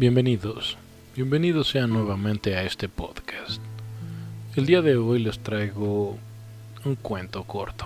Bienvenidos, 0.00 0.78
bienvenidos 1.14 1.68
sean 1.68 1.90
nuevamente 1.90 2.56
a 2.56 2.62
este 2.62 2.88
podcast. 2.88 3.60
El 4.56 4.64
día 4.64 4.80
de 4.80 4.96
hoy 4.96 5.18
les 5.18 5.38
traigo 5.40 6.16
un 6.86 6.94
cuento 6.94 7.44
corto, 7.44 7.84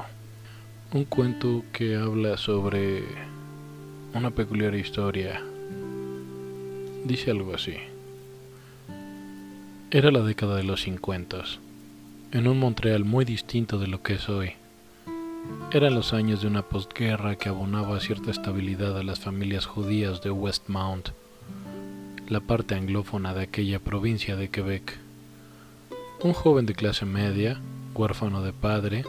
un 0.93 1.07
cuento 1.07 1.65
que 1.73 1.97
habla 1.97 2.37
sobre 2.37 3.03
una 4.15 4.31
peculiar 4.31 4.77
historia. 4.77 5.43
Dice 7.05 7.33
algo 7.33 7.53
así. 7.53 7.75
Era 9.91 10.13
la 10.13 10.21
década 10.21 10.55
de 10.55 10.63
los 10.63 10.83
50, 10.83 11.43
en 12.31 12.47
un 12.47 12.61
Montreal 12.61 13.05
muy 13.05 13.25
distinto 13.25 13.81
de 13.81 13.89
lo 13.89 14.05
que 14.05 14.13
es 14.13 14.29
hoy. 14.29 14.53
Eran 15.73 15.97
los 15.97 16.13
años 16.13 16.43
de 16.43 16.47
una 16.47 16.63
postguerra 16.63 17.35
que 17.35 17.49
abonaba 17.49 17.99
cierta 17.99 18.31
estabilidad 18.31 18.97
a 18.97 19.03
las 19.03 19.19
familias 19.19 19.67
judías 19.67 20.23
de 20.23 20.31
Westmount 20.31 21.09
la 22.29 22.41
parte 22.41 22.75
anglófona 22.75 23.35
de 23.35 23.43
aquella 23.43 23.79
provincia 23.79 24.35
de 24.35 24.49
Quebec. 24.49 24.99
Un 26.23 26.33
joven 26.33 26.65
de 26.65 26.75
clase 26.75 27.05
media, 27.05 27.61
huérfano 27.95 28.43
de 28.43 28.55
padre, 28.55 29.05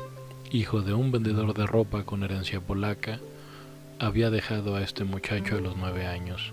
hijo 0.51 0.81
de 0.81 0.93
un 0.93 1.11
vendedor 1.11 1.53
de 1.53 1.65
ropa 1.65 2.03
con 2.03 2.23
herencia 2.23 2.59
polaca, 2.59 3.19
había 3.99 4.29
dejado 4.29 4.75
a 4.75 4.81
este 4.81 5.05
muchacho 5.05 5.55
a 5.55 5.61
los 5.61 5.77
nueve 5.77 6.05
años. 6.05 6.51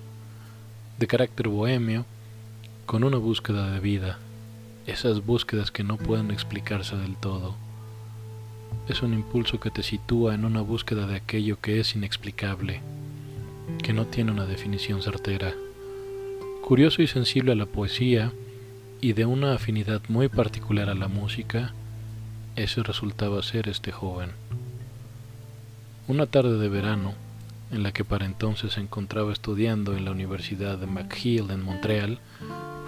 De 1.01 1.09
carácter 1.09 1.49
bohemio, 1.49 2.07
con 2.87 3.03
una 3.03 3.17
búsqueda 3.17 3.73
de 3.73 3.81
vida, 3.81 4.19
esas 4.87 5.27
búsquedas 5.27 5.73
que 5.73 5.83
no 5.83 5.97
pueden 5.97 6.31
explicarse 6.31 6.97
del 6.97 7.17
todo. 7.17 7.57
Es 8.89 9.03
un 9.03 9.15
impulso 9.15 9.59
que 9.59 9.71
te 9.71 9.83
sitúa 9.83 10.35
en 10.37 10.45
una 10.45 10.61
búsqueda 10.61 11.09
de 11.09 11.17
aquello 11.17 11.61
que 11.61 11.81
es 11.81 11.97
inexplicable, 11.97 12.81
que 13.83 13.93
no 13.93 14.07
tiene 14.07 14.31
una 14.31 14.47
definición 14.47 15.03
certera 15.03 15.55
curioso 16.63 17.03
y 17.03 17.09
sensible 17.09 17.53
a 17.53 17.57
la 17.57 17.67
poesía 17.67 18.33
y 19.01 19.13
de 19.13 19.27
una 19.27 19.55
afinidad 19.55 20.01
muy 20.09 20.29
particular 20.29 20.89
a 20.89 20.95
la 20.95 21.09
música, 21.09 21.75
ese 22.55 22.83
resultaba 22.83 23.43
ser 23.43 23.69
este 23.69 23.91
joven. 23.91 24.31
Una 26.07 26.27
tarde 26.27 26.57
de 26.59 26.69
verano, 26.69 27.15
en 27.73 27.83
la 27.83 27.93
que 27.93 28.05
para 28.05 28.27
entonces 28.27 28.75
se 28.75 28.81
encontraba 28.81 29.33
estudiando 29.33 29.97
en 29.97 30.05
la 30.05 30.13
Universidad 30.13 30.79
de 30.79 30.87
McGill 30.87 31.51
en 31.51 31.63
Montreal, 31.63 32.21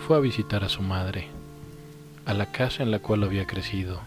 fue 0.06 0.17
a 0.17 0.20
visitar 0.20 0.62
a 0.62 0.69
su 0.69 0.83
madre, 0.83 1.27
a 2.27 2.33
la 2.33 2.52
casa 2.52 2.83
en 2.84 2.92
la 2.92 3.00
cual 3.00 3.25
había 3.25 3.47
crecido. 3.47 4.00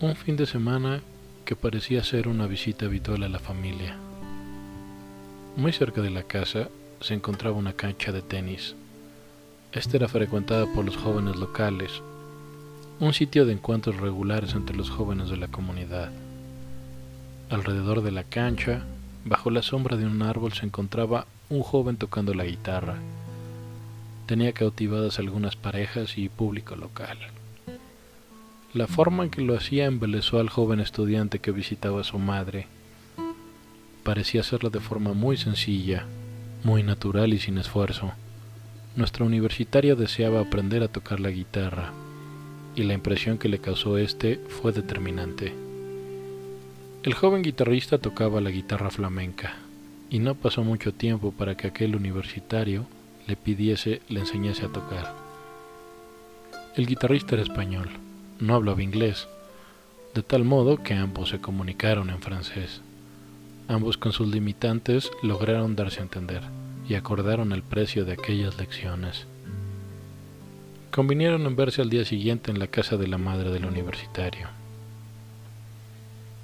Un 0.00 0.14
fin 0.14 0.36
de 0.36 0.46
semana 0.46 1.00
que 1.44 1.56
parecía 1.56 2.04
ser 2.04 2.28
una 2.28 2.46
visita 2.46 2.86
habitual 2.86 3.24
a 3.24 3.28
la 3.28 3.40
familia. 3.40 3.96
Muy 5.56 5.72
cerca 5.72 6.00
de 6.00 6.10
la 6.10 6.22
casa 6.22 6.68
se 7.04 7.12
encontraba 7.12 7.54
una 7.54 7.74
cancha 7.74 8.12
de 8.12 8.22
tenis. 8.22 8.74
Esta 9.72 9.98
era 9.98 10.08
frecuentada 10.08 10.64
por 10.72 10.86
los 10.86 10.96
jóvenes 10.96 11.36
locales, 11.36 12.00
un 12.98 13.12
sitio 13.12 13.44
de 13.44 13.52
encuentros 13.52 14.00
regulares 14.00 14.54
entre 14.54 14.74
los 14.74 14.88
jóvenes 14.88 15.28
de 15.28 15.36
la 15.36 15.48
comunidad. 15.48 16.10
Alrededor 17.50 18.02
de 18.02 18.10
la 18.10 18.24
cancha, 18.24 18.84
bajo 19.26 19.50
la 19.50 19.60
sombra 19.60 19.98
de 19.98 20.06
un 20.06 20.22
árbol, 20.22 20.54
se 20.54 20.64
encontraba 20.64 21.26
un 21.50 21.62
joven 21.62 21.98
tocando 21.98 22.32
la 22.32 22.46
guitarra. 22.46 22.96
Tenía 24.24 24.54
cautivadas 24.54 25.18
algunas 25.18 25.56
parejas 25.56 26.16
y 26.16 26.30
público 26.30 26.74
local. 26.74 27.18
La 28.72 28.86
forma 28.86 29.24
en 29.24 29.30
que 29.30 29.42
lo 29.42 29.54
hacía 29.54 29.84
embelezó 29.84 30.38
al 30.38 30.48
joven 30.48 30.80
estudiante 30.80 31.38
que 31.38 31.52
visitaba 31.52 32.00
a 32.00 32.04
su 32.04 32.18
madre. 32.18 32.66
Parecía 34.04 34.40
hacerlo 34.40 34.70
de 34.70 34.80
forma 34.80 35.12
muy 35.12 35.36
sencilla, 35.36 36.06
muy 36.64 36.82
natural 36.82 37.34
y 37.34 37.38
sin 37.38 37.58
esfuerzo. 37.58 38.12
Nuestro 38.96 39.26
universitario 39.26 39.96
deseaba 39.96 40.40
aprender 40.40 40.82
a 40.82 40.88
tocar 40.88 41.20
la 41.20 41.30
guitarra, 41.30 41.92
y 42.74 42.82
la 42.82 42.94
impresión 42.94 43.38
que 43.38 43.50
le 43.50 43.58
causó 43.58 43.98
este 43.98 44.40
fue 44.48 44.72
determinante. 44.72 45.52
El 47.02 47.12
joven 47.12 47.42
guitarrista 47.42 47.98
tocaba 47.98 48.40
la 48.40 48.50
guitarra 48.50 48.90
flamenca, 48.90 49.56
y 50.08 50.20
no 50.20 50.34
pasó 50.34 50.64
mucho 50.64 50.94
tiempo 50.94 51.32
para 51.32 51.54
que 51.54 51.66
aquel 51.66 51.94
universitario 51.94 52.86
le 53.26 53.36
pidiese 53.36 54.00
le 54.08 54.20
enseñase 54.20 54.64
a 54.64 54.72
tocar. 54.72 55.14
El 56.76 56.86
guitarrista 56.86 57.34
era 57.34 57.42
español, 57.42 57.90
no 58.40 58.54
hablaba 58.54 58.82
inglés, 58.82 59.28
de 60.14 60.22
tal 60.22 60.44
modo 60.44 60.82
que 60.82 60.94
ambos 60.94 61.28
se 61.28 61.40
comunicaron 61.40 62.08
en 62.08 62.22
francés. 62.22 62.80
Ambos 63.66 63.96
con 63.96 64.12
sus 64.12 64.28
limitantes 64.28 65.10
lograron 65.22 65.74
darse 65.74 66.00
a 66.00 66.02
entender 66.02 66.42
y 66.86 66.94
acordaron 66.94 67.52
el 67.52 67.62
precio 67.62 68.04
de 68.04 68.12
aquellas 68.12 68.58
lecciones. 68.58 69.26
Convinieron 70.90 71.46
en 71.46 71.56
verse 71.56 71.80
al 71.80 71.88
día 71.88 72.04
siguiente 72.04 72.50
en 72.50 72.58
la 72.58 72.66
casa 72.66 72.98
de 72.98 73.08
la 73.08 73.16
madre 73.16 73.50
del 73.50 73.64
universitario. 73.64 74.48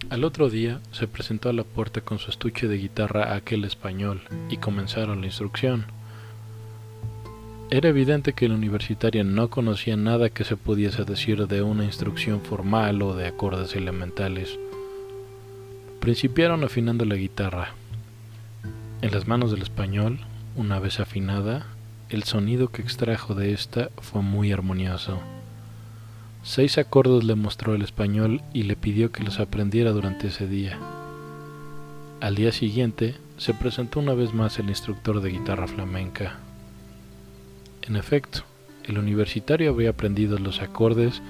Al 0.09 0.25
otro 0.25 0.49
día 0.49 0.81
se 0.93 1.07
presentó 1.07 1.51
a 1.51 1.53
la 1.53 1.63
puerta 1.63 2.01
con 2.01 2.19
su 2.19 2.31
estuche 2.31 2.69
de 2.69 2.79
guitarra 2.79 3.33
a 3.33 3.37
aquel 3.37 3.65
español 3.65 4.23
y 4.49 4.57
comenzaron 4.57 5.21
la 5.21 5.27
instrucción. 5.27 5.85
Era 7.71 7.91
evidente 7.91 8.33
que 8.33 8.47
el 8.47 8.53
universitario 8.53 9.25
no 9.25 9.51
conocía 9.51 9.97
nada 9.97 10.31
que 10.31 10.45
se 10.45 10.57
pudiese 10.57 11.05
decir 11.05 11.47
de 11.47 11.63
una 11.63 11.85
instrucción 11.85 12.41
formal 12.41 13.03
o 13.03 13.15
de 13.15 13.29
acordes 13.29 13.77
elementales 13.77 14.59
Principiaron 16.01 16.65
afinando 16.65 17.05
la 17.05 17.15
guitarra. 17.15 17.75
En 19.03 19.11
las 19.11 19.29
manos 19.29 19.51
del 19.51 19.61
español, 19.61 20.19
una 20.57 20.79
vez 20.79 20.99
afinada, 20.99 21.67
el 22.09 22.23
sonido 22.23 22.73
que 22.73 22.81
extrajo 22.81 23.35
de 23.35 23.53
ésta 23.53 23.91
fue 24.01 24.23
muy 24.23 24.51
armonioso. 24.51 25.21
Seis 26.43 26.79
acordes 26.79 27.23
le 27.25 27.35
mostró 27.35 27.75
el 27.75 27.83
español 27.83 28.41
y 28.55 28.63
le 28.63 28.77
pidió 28.77 29.13
que 29.13 29.23
los 29.23 29.41
aprendiera 29.41 29.91
durante 29.91 30.29
ese 30.29 30.47
día. 30.47 30.79
Al 32.23 32.35
día 32.35 32.53
siguiente 32.53 33.17
se 33.37 33.53
presentó 33.53 34.01
una 34.01 34.15
vez 34.15 34.33
más 34.33 34.59
el 34.59 34.71
instructor 34.71 35.21
de 35.21 35.33
guitarra 35.33 35.67
flamenca. 35.67 36.39
En 37.83 37.97
efecto, 37.97 38.41
el 38.85 38.97
universitario 38.97 39.71
había 39.71 39.91
aprendido 39.91 40.39
los 40.39 40.63
acordes 40.63 41.21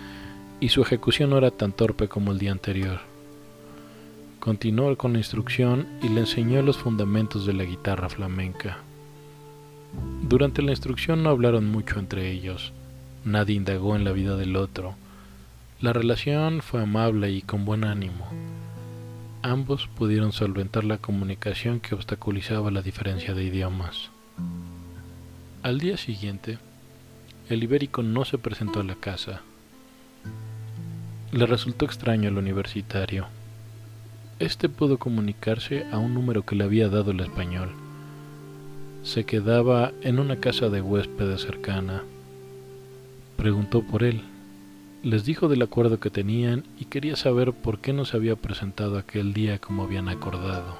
y 0.61 0.69
su 0.69 0.81
ejecución 0.81 1.31
no 1.31 1.39
era 1.39 1.51
tan 1.51 1.73
torpe 1.73 2.07
como 2.07 2.31
el 2.31 2.39
día 2.39 2.53
anterior. 2.53 3.10
Continuó 4.41 4.97
con 4.97 5.13
la 5.13 5.19
instrucción 5.19 5.87
y 6.03 6.09
le 6.09 6.21
enseñó 6.21 6.63
los 6.63 6.79
fundamentos 6.79 7.45
de 7.45 7.53
la 7.53 7.65
guitarra 7.65 8.09
flamenca. 8.09 8.79
Durante 10.23 10.63
la 10.63 10.71
instrucción 10.71 11.23
no 11.23 11.29
hablaron 11.29 11.71
mucho 11.71 11.99
entre 11.99 12.31
ellos, 12.31 12.73
nadie 13.23 13.57
indagó 13.57 13.97
en 13.97 14.05
la 14.05 14.13
vida 14.13 14.37
del 14.37 14.57
otro. 14.57 14.95
La 15.83 15.93
relación 15.93 16.63
fue 16.63 16.83
amable 16.83 17.31
y 17.31 17.43
con 17.43 17.67
buen 17.67 17.85
ánimo. 17.85 18.29
Ambos 19.43 19.89
pudieron 19.89 20.33
solventar 20.33 20.85
la 20.85 20.97
comunicación 20.97 21.79
que 21.79 21.95
obstaculizaba 21.95 22.71
la 22.71 22.81
diferencia 22.81 23.35
de 23.35 23.45
idiomas. 23.45 24.09
Al 25.63 25.79
día 25.79 25.99
siguiente, 25.99 26.59
el 27.51 27.63
ibérico 27.63 28.03
no 28.03 28.25
se 28.25 28.39
presentó 28.39 28.81
a 28.81 28.85
la 28.85 28.95
casa. 28.95 29.43
Le 31.31 31.45
resultó 31.45 31.85
extraño 31.85 32.31
al 32.31 32.39
universitario 32.39 33.27
este 34.41 34.71
pudo 34.71 34.99
comunicarse 34.99 35.85
a 35.93 35.99
un 35.99 36.15
número 36.15 36.45
que 36.47 36.57
le 36.57 36.65
había 36.65 36.89
dado 36.89 37.11
el 37.11 37.21
español. 37.21 37.69
Se 39.03 39.25
quedaba 39.25 39.93
en 40.01 40.19
una 40.19 40.37
casa 40.37 40.71
de 40.71 40.81
huéspedes 40.81 41.43
cercana. 41.43 42.03
Preguntó 43.37 43.83
por 43.83 44.03
él. 44.03 44.23
Les 45.03 45.25
dijo 45.25 45.49
del 45.49 45.63
acuerdo 45.63 46.01
que 46.01 46.11
tenían 46.11 46.65
y 46.79 46.87
quería 46.87 47.17
saber 47.17 47.53
por 47.53 47.81
qué 47.81 47.93
no 47.93 48.07
se 48.07 48.17
había 48.17 48.37
presentado 48.37 48.99
aquel 48.99 49.35
día 49.35 49.59
como 49.59 49.85
habían 49.85 50.09
acordado. 50.09 50.77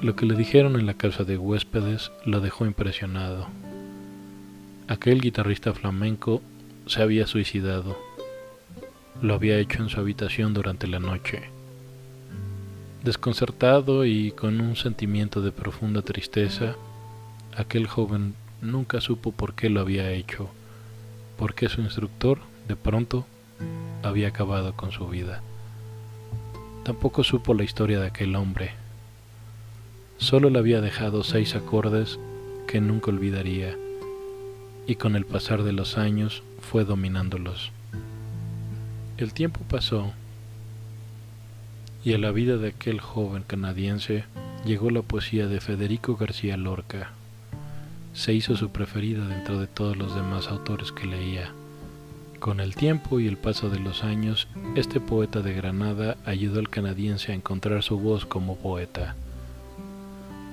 Lo 0.00 0.16
que 0.16 0.26
le 0.26 0.34
dijeron 0.34 0.78
en 0.78 0.86
la 0.86 0.94
casa 0.94 1.24
de 1.24 1.38
huéspedes 1.38 2.10
lo 2.24 2.40
dejó 2.40 2.64
impresionado. 2.66 3.48
Aquel 4.88 5.20
guitarrista 5.20 5.74
flamenco 5.74 6.42
se 6.86 7.02
había 7.02 7.26
suicidado. 7.26 7.98
Lo 9.20 9.34
había 9.34 9.58
hecho 9.58 9.82
en 9.82 9.88
su 9.88 10.00
habitación 10.00 10.54
durante 10.54 10.86
la 10.86 11.00
noche. 11.00 11.55
Desconcertado 13.06 14.04
y 14.04 14.32
con 14.32 14.60
un 14.60 14.74
sentimiento 14.74 15.40
de 15.40 15.52
profunda 15.52 16.02
tristeza, 16.02 16.74
aquel 17.56 17.86
joven 17.86 18.34
nunca 18.60 19.00
supo 19.00 19.30
por 19.30 19.54
qué 19.54 19.70
lo 19.70 19.80
había 19.80 20.10
hecho, 20.10 20.48
por 21.38 21.54
qué 21.54 21.68
su 21.68 21.82
instructor, 21.82 22.40
de 22.66 22.74
pronto, 22.74 23.24
había 24.02 24.26
acabado 24.26 24.74
con 24.74 24.90
su 24.90 25.06
vida. 25.06 25.40
Tampoco 26.82 27.22
supo 27.22 27.54
la 27.54 27.62
historia 27.62 28.00
de 28.00 28.08
aquel 28.08 28.34
hombre. 28.34 28.72
Solo 30.18 30.50
le 30.50 30.58
había 30.58 30.80
dejado 30.80 31.22
seis 31.22 31.54
acordes 31.54 32.18
que 32.66 32.80
nunca 32.80 33.12
olvidaría, 33.12 33.76
y 34.88 34.96
con 34.96 35.14
el 35.14 35.26
pasar 35.26 35.62
de 35.62 35.72
los 35.72 35.96
años 35.96 36.42
fue 36.60 36.84
dominándolos. 36.84 37.70
El 39.16 39.32
tiempo 39.32 39.60
pasó 39.68 40.12
y 42.06 42.14
a 42.14 42.18
la 42.18 42.30
vida 42.30 42.56
de 42.56 42.68
aquel 42.68 43.00
joven 43.00 43.42
canadiense 43.44 44.26
llegó 44.64 44.90
la 44.90 45.02
poesía 45.02 45.48
de 45.48 45.60
Federico 45.60 46.14
García 46.14 46.56
Lorca, 46.56 47.10
se 48.14 48.32
hizo 48.32 48.56
su 48.56 48.70
preferida 48.70 49.26
dentro 49.26 49.58
de 49.58 49.66
todos 49.66 49.96
los 49.96 50.14
demás 50.14 50.46
autores 50.46 50.92
que 50.92 51.04
leía. 51.04 51.50
Con 52.38 52.60
el 52.60 52.76
tiempo 52.76 53.18
y 53.18 53.26
el 53.26 53.36
paso 53.36 53.70
de 53.70 53.80
los 53.80 54.04
años, 54.04 54.46
este 54.76 55.00
poeta 55.00 55.42
de 55.42 55.52
Granada 55.54 56.16
ayudó 56.24 56.60
al 56.60 56.68
canadiense 56.68 57.32
a 57.32 57.34
encontrar 57.34 57.82
su 57.82 57.98
voz 57.98 58.24
como 58.24 58.54
poeta. 58.54 59.16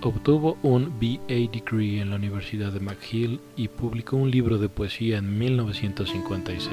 Obtuvo 0.02 0.58
un 0.64 1.00
BA 1.00 1.52
degree 1.54 2.02
en 2.02 2.10
la 2.10 2.16
Universidad 2.16 2.72
de 2.72 2.80
McGill 2.80 3.40
y 3.56 3.68
publicó 3.68 4.18
un 4.18 4.32
libro 4.32 4.58
de 4.58 4.70
poesía 4.70 5.20
en 5.20 5.38
1956. 5.38 6.72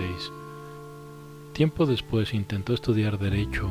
Tiempo 1.52 1.84
después 1.84 2.32
intentó 2.32 2.72
estudiar 2.72 3.18
Derecho 3.18 3.70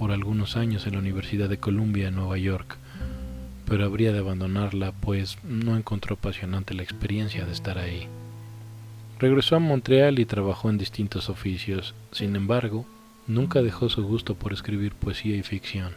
por 0.00 0.12
algunos 0.12 0.56
años 0.56 0.86
en 0.86 0.94
la 0.94 1.00
Universidad 1.00 1.50
de 1.50 1.58
Columbia 1.58 2.08
en 2.08 2.14
Nueva 2.14 2.38
York, 2.38 2.78
pero 3.66 3.84
habría 3.84 4.14
de 4.14 4.20
abandonarla 4.20 4.92
pues 4.92 5.36
no 5.44 5.76
encontró 5.76 6.14
apasionante 6.14 6.72
la 6.72 6.82
experiencia 6.82 7.44
de 7.44 7.52
estar 7.52 7.76
ahí. 7.76 8.08
Regresó 9.18 9.56
a 9.56 9.58
Montreal 9.58 10.18
y 10.18 10.24
trabajó 10.24 10.70
en 10.70 10.78
distintos 10.78 11.28
oficios, 11.28 11.94
sin 12.12 12.34
embargo, 12.34 12.86
nunca 13.26 13.60
dejó 13.60 13.90
su 13.90 14.02
gusto 14.02 14.34
por 14.36 14.54
escribir 14.54 14.94
poesía 14.94 15.36
y 15.36 15.42
ficción. 15.42 15.92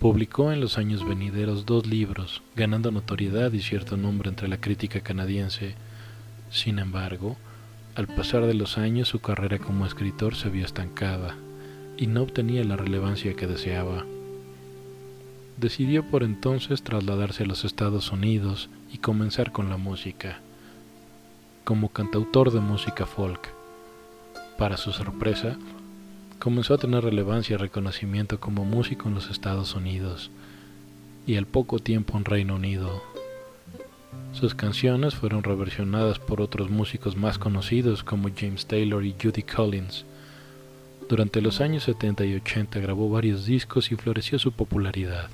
Publicó 0.00 0.50
en 0.50 0.60
los 0.60 0.76
años 0.76 1.08
venideros 1.08 1.66
dos 1.66 1.86
libros, 1.86 2.42
ganando 2.56 2.90
notoriedad 2.90 3.52
y 3.52 3.60
cierto 3.60 3.96
nombre 3.96 4.28
entre 4.28 4.48
la 4.48 4.60
crítica 4.60 5.02
canadiense. 5.02 5.76
Sin 6.50 6.80
embargo, 6.80 7.36
al 7.94 8.08
pasar 8.08 8.46
de 8.46 8.54
los 8.54 8.76
años 8.76 9.06
su 9.06 9.20
carrera 9.20 9.60
como 9.60 9.86
escritor 9.86 10.34
se 10.34 10.50
vio 10.50 10.66
estancada 10.66 11.36
y 12.00 12.06
no 12.06 12.22
obtenía 12.22 12.64
la 12.64 12.76
relevancia 12.76 13.34
que 13.34 13.46
deseaba. 13.46 14.06
Decidió 15.58 16.02
por 16.02 16.22
entonces 16.22 16.82
trasladarse 16.82 17.42
a 17.42 17.46
los 17.46 17.66
Estados 17.66 18.10
Unidos 18.10 18.70
y 18.90 18.98
comenzar 18.98 19.52
con 19.52 19.68
la 19.68 19.76
música, 19.76 20.40
como 21.62 21.90
cantautor 21.90 22.52
de 22.52 22.60
música 22.60 23.04
folk. 23.04 23.50
Para 24.56 24.78
su 24.78 24.92
sorpresa, 24.92 25.58
comenzó 26.38 26.72
a 26.72 26.78
tener 26.78 27.04
relevancia 27.04 27.54
y 27.54 27.56
reconocimiento 27.58 28.40
como 28.40 28.64
músico 28.64 29.08
en 29.08 29.14
los 29.14 29.30
Estados 29.30 29.74
Unidos 29.74 30.30
y 31.26 31.36
al 31.36 31.46
poco 31.46 31.80
tiempo 31.80 32.16
en 32.16 32.24
Reino 32.24 32.54
Unido. 32.54 33.02
Sus 34.32 34.54
canciones 34.54 35.14
fueron 35.14 35.42
reversionadas 35.42 36.18
por 36.18 36.40
otros 36.40 36.70
músicos 36.70 37.14
más 37.14 37.38
conocidos 37.38 38.02
como 38.02 38.30
James 38.34 38.64
Taylor 38.64 39.04
y 39.04 39.14
Judy 39.22 39.42
Collins. 39.42 40.06
Durante 41.10 41.40
los 41.40 41.60
años 41.60 41.82
70 41.82 42.24
y 42.24 42.36
80 42.36 42.78
grabó 42.78 43.10
varios 43.10 43.44
discos 43.44 43.90
y 43.90 43.96
floreció 43.96 44.38
su 44.38 44.52
popularidad. 44.52 45.28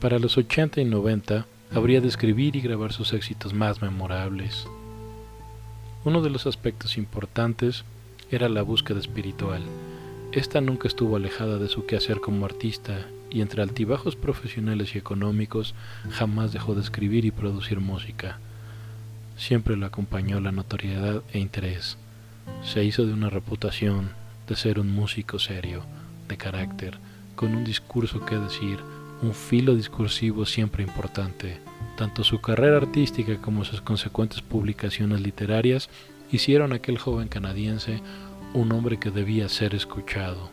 Para 0.00 0.18
los 0.18 0.38
80 0.38 0.80
y 0.80 0.86
90 0.86 1.44
habría 1.74 2.00
de 2.00 2.08
escribir 2.08 2.56
y 2.56 2.62
grabar 2.62 2.94
sus 2.94 3.12
éxitos 3.12 3.52
más 3.52 3.82
memorables. 3.82 4.66
Uno 6.06 6.22
de 6.22 6.30
los 6.30 6.46
aspectos 6.46 6.96
importantes 6.96 7.84
era 8.30 8.48
la 8.48 8.62
búsqueda 8.62 8.98
espiritual. 8.98 9.60
Esta 10.32 10.62
nunca 10.62 10.88
estuvo 10.88 11.16
alejada 11.16 11.58
de 11.58 11.68
su 11.68 11.84
quehacer 11.84 12.20
como 12.20 12.46
artista 12.46 13.06
y 13.28 13.42
entre 13.42 13.60
altibajos 13.60 14.16
profesionales 14.16 14.94
y 14.94 14.98
económicos 14.98 15.74
jamás 16.12 16.50
dejó 16.50 16.74
de 16.74 16.80
escribir 16.80 17.26
y 17.26 17.30
producir 17.30 17.78
música. 17.78 18.38
Siempre 19.36 19.76
lo 19.76 19.84
acompañó 19.84 20.40
la 20.40 20.50
notoriedad 20.50 21.22
e 21.30 21.40
interés. 21.40 21.98
Se 22.62 22.84
hizo 22.84 23.06
de 23.06 23.12
una 23.12 23.30
reputación 23.30 24.10
de 24.48 24.56
ser 24.56 24.78
un 24.78 24.90
músico 24.90 25.38
serio, 25.38 25.82
de 26.28 26.36
carácter, 26.36 26.98
con 27.36 27.54
un 27.54 27.64
discurso 27.64 28.24
que 28.24 28.36
decir, 28.36 28.78
un 29.22 29.34
filo 29.34 29.74
discursivo 29.74 30.44
siempre 30.46 30.82
importante. 30.82 31.58
Tanto 31.96 32.24
su 32.24 32.40
carrera 32.40 32.76
artística 32.76 33.36
como 33.38 33.64
sus 33.64 33.80
consecuentes 33.80 34.42
publicaciones 34.42 35.20
literarias 35.20 35.88
hicieron 36.30 36.72
a 36.72 36.76
aquel 36.76 36.98
joven 36.98 37.28
canadiense 37.28 38.02
un 38.52 38.72
hombre 38.72 38.98
que 38.98 39.10
debía 39.10 39.48
ser 39.48 39.74
escuchado. 39.74 40.50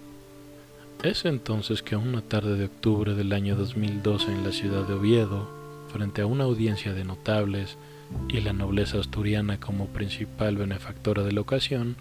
Es 1.04 1.26
entonces 1.26 1.82
que 1.82 1.96
una 1.96 2.22
tarde 2.22 2.56
de 2.56 2.66
octubre 2.66 3.16
del 3.16 3.34
año 3.34 3.56
2012 3.56 4.32
en 4.32 4.44
la 4.44 4.52
ciudad 4.52 4.88
de 4.88 4.94
Oviedo, 4.94 5.50
frente 5.92 6.22
a 6.22 6.28
una 6.28 6.44
audiencia 6.44 6.94
de 6.94 7.04
notables 7.04 7.78
y 8.30 8.42
la 8.42 8.54
nobleza 8.54 9.00
asturiana 9.00 9.60
como 9.60 9.88
principal 9.88 10.58
benefactora 10.58 11.24
de 11.24 11.32
la 11.32 11.42
ocasión, 11.42 11.96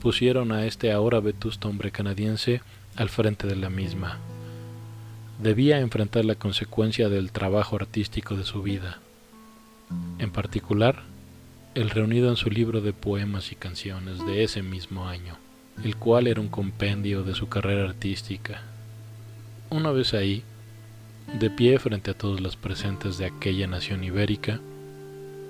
pusieron 0.00 0.52
a 0.52 0.66
este 0.66 0.92
ahora 0.92 1.20
vetusto 1.20 1.68
hombre 1.68 1.90
canadiense 1.90 2.60
al 2.96 3.08
frente 3.08 3.46
de 3.46 3.56
la 3.56 3.70
misma. 3.70 4.18
Debía 5.42 5.80
enfrentar 5.80 6.24
la 6.24 6.36
consecuencia 6.36 7.08
del 7.08 7.32
trabajo 7.32 7.76
artístico 7.76 8.36
de 8.36 8.44
su 8.44 8.62
vida. 8.62 9.00
En 10.18 10.30
particular, 10.30 11.02
el 11.74 11.90
reunido 11.90 12.30
en 12.30 12.36
su 12.36 12.48
libro 12.48 12.80
de 12.80 12.92
poemas 12.92 13.52
y 13.52 13.54
canciones 13.54 14.24
de 14.24 14.44
ese 14.44 14.62
mismo 14.62 15.08
año, 15.08 15.36
el 15.84 15.96
cual 15.96 16.26
era 16.26 16.40
un 16.40 16.48
compendio 16.48 17.22
de 17.22 17.34
su 17.34 17.48
carrera 17.48 17.84
artística. 17.84 18.62
Una 19.68 19.90
vez 19.90 20.14
ahí, 20.14 20.42
de 21.38 21.50
pie 21.50 21.78
frente 21.78 22.12
a 22.12 22.14
todos 22.14 22.40
los 22.40 22.56
presentes 22.56 23.18
de 23.18 23.26
aquella 23.26 23.66
nación 23.66 24.04
ibérica, 24.04 24.60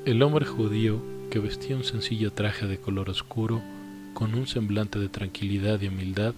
el 0.07 0.23
hombre 0.23 0.47
judío 0.47 1.03
que 1.33 1.41
vestía 1.41 1.75
un 1.75 1.83
sencillo 1.83 2.33
traje 2.33 2.69
de 2.69 2.79
color 2.79 3.11
oscuro, 3.11 3.61
con 4.15 4.35
un 4.35 4.47
semblante 4.47 5.01
de 5.01 5.09
tranquilidad 5.09 5.81
y 5.81 5.89
humildad, 5.89 6.33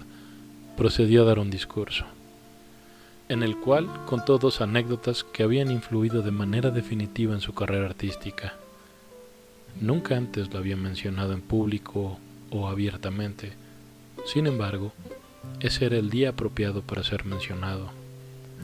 procedió 0.75 1.21
a 1.21 1.27
dar 1.27 1.39
un 1.39 1.51
discurso, 1.51 2.07
en 3.29 3.43
el 3.43 3.59
cual 3.59 3.87
contó 4.07 4.39
dos 4.39 4.63
anécdotas 4.63 5.23
que 5.23 5.43
habían 5.43 5.71
influido 5.71 6.23
de 6.23 6.31
manera 6.31 6.71
definitiva 6.71 7.35
en 7.35 7.43
su 7.43 7.53
carrera 7.53 7.85
artística. 7.85 8.55
Nunca 9.79 10.17
antes 10.17 10.51
lo 10.51 10.59
había 10.59 10.79
mencionado 10.79 11.35
en 11.35 11.43
público 11.43 12.19
o 12.51 12.69
abiertamente. 12.69 13.53
Sin 14.25 14.47
embargo, 14.47 14.95
ese 15.61 15.85
era 15.85 15.99
el 15.99 16.09
día 16.09 16.31
apropiado 16.31 16.81
para 16.81 17.05
ser 17.05 17.27
mencionado. 17.27 17.91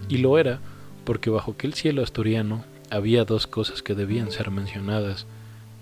Y 0.09 0.17
lo 0.17 0.39
era 0.39 0.61
porque 1.05 1.29
bajo 1.29 1.53
aquel 1.53 1.75
cielo 1.75 2.03
asturiano 2.03 2.65
había 2.90 3.25
dos 3.25 3.46
cosas 3.46 3.82
que 3.82 3.94
debían 3.94 4.31
ser 4.31 4.50
mencionadas 4.50 5.26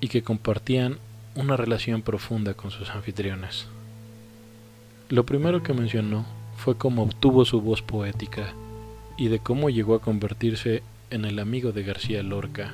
y 0.00 0.08
que 0.08 0.22
compartían 0.22 0.98
una 1.34 1.56
relación 1.56 2.02
profunda 2.02 2.54
con 2.54 2.70
sus 2.70 2.90
anfitriones. 2.90 3.66
Lo 5.08 5.24
primero 5.24 5.62
que 5.62 5.74
mencionó 5.74 6.24
fue 6.56 6.76
cómo 6.76 7.02
obtuvo 7.02 7.44
su 7.44 7.60
voz 7.60 7.82
poética 7.82 8.52
y 9.16 9.28
de 9.28 9.38
cómo 9.38 9.70
llegó 9.70 9.94
a 9.94 10.00
convertirse 10.00 10.82
en 11.10 11.24
el 11.24 11.38
amigo 11.38 11.72
de 11.72 11.82
García 11.82 12.22
Lorca, 12.22 12.72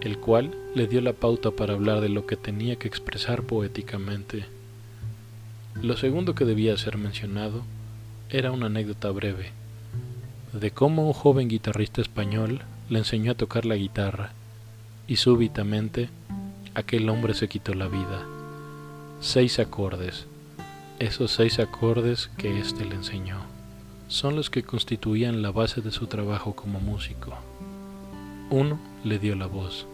el 0.00 0.18
cual 0.18 0.54
le 0.74 0.86
dio 0.86 1.00
la 1.00 1.12
pauta 1.12 1.50
para 1.50 1.74
hablar 1.74 2.00
de 2.00 2.08
lo 2.08 2.26
que 2.26 2.36
tenía 2.36 2.76
que 2.76 2.88
expresar 2.88 3.42
poéticamente. 3.42 4.46
Lo 5.80 5.96
segundo 5.96 6.34
que 6.34 6.44
debía 6.44 6.76
ser 6.76 6.96
mencionado 6.98 7.62
era 8.30 8.50
una 8.50 8.66
anécdota 8.66 9.10
breve, 9.10 9.50
de 10.52 10.70
cómo 10.70 11.06
un 11.06 11.12
joven 11.12 11.48
guitarrista 11.48 12.00
español 12.00 12.62
le 12.92 12.98
enseñó 12.98 13.32
a 13.32 13.34
tocar 13.34 13.64
la 13.64 13.76
guitarra, 13.76 14.32
y 15.08 15.16
súbitamente 15.16 16.10
aquel 16.74 17.08
hombre 17.08 17.32
se 17.32 17.48
quitó 17.48 17.72
la 17.72 17.88
vida. 17.88 18.26
Seis 19.18 19.58
acordes, 19.60 20.26
esos 20.98 21.30
seis 21.30 21.58
acordes 21.58 22.30
que 22.36 22.60
éste 22.60 22.84
le 22.84 22.96
enseñó, 22.96 23.38
son 24.08 24.36
los 24.36 24.50
que 24.50 24.62
constituían 24.62 25.40
la 25.40 25.50
base 25.50 25.80
de 25.80 25.90
su 25.90 26.06
trabajo 26.06 26.54
como 26.54 26.80
músico. 26.80 27.32
Uno 28.50 28.78
le 29.04 29.18
dio 29.18 29.36
la 29.36 29.46
voz, 29.46 29.86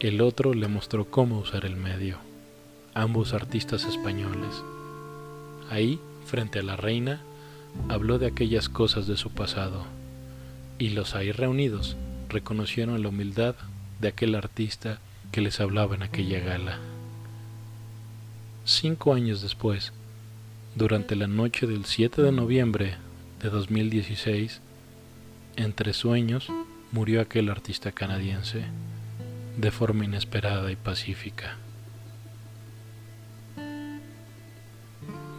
el 0.00 0.22
otro 0.22 0.54
le 0.54 0.68
mostró 0.68 1.10
cómo 1.10 1.38
usar 1.38 1.66
el 1.66 1.76
medio, 1.76 2.16
ambos 2.94 3.34
artistas 3.34 3.84
españoles. 3.84 4.64
Ahí, 5.68 6.00
frente 6.24 6.60
a 6.60 6.62
la 6.62 6.76
reina, 6.76 7.20
habló 7.90 8.18
de 8.18 8.28
aquellas 8.28 8.70
cosas 8.70 9.06
de 9.06 9.18
su 9.18 9.28
pasado, 9.28 9.84
y 10.78 10.88
los 10.88 11.14
ahí 11.14 11.30
reunidos 11.30 11.94
reconocieron 12.32 13.00
la 13.02 13.08
humildad 13.08 13.54
de 14.00 14.08
aquel 14.08 14.34
artista 14.34 14.98
que 15.30 15.40
les 15.40 15.60
hablaba 15.60 15.94
en 15.94 16.02
aquella 16.02 16.40
gala. 16.40 16.78
Cinco 18.64 19.14
años 19.14 19.42
después, 19.42 19.92
durante 20.74 21.14
la 21.14 21.26
noche 21.26 21.66
del 21.66 21.84
7 21.84 22.22
de 22.22 22.32
noviembre 22.32 22.96
de 23.40 23.50
2016, 23.50 24.60
entre 25.56 25.92
sueños, 25.92 26.48
murió 26.90 27.20
aquel 27.20 27.50
artista 27.50 27.92
canadiense 27.92 28.64
de 29.56 29.70
forma 29.70 30.04
inesperada 30.04 30.70
y 30.72 30.76
pacífica. 30.76 31.56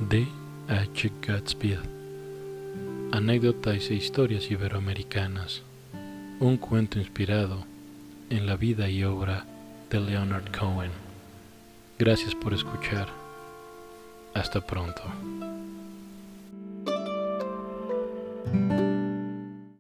D. 0.10 0.28
H. 0.68 1.12
Gatsby 1.22 1.78
Anécdotas 3.12 3.90
e 3.90 3.96
historias 3.96 4.50
iberoamericanas. 4.50 5.62
Un 6.44 6.58
cuento 6.58 7.00
inspirado 7.00 7.64
en 8.30 8.46
la 8.46 8.58
vida 8.58 8.90
y 8.90 9.06
obra 9.06 9.46
de 9.90 10.02
Leonard 10.02 10.52
Cohen. 10.52 10.92
Gracias 11.98 12.36
por 12.36 12.54
escuchar. 12.54 13.08
Hasta 14.34 14.60
pronto. 14.60 15.04